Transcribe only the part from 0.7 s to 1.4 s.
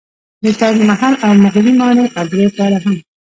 محل او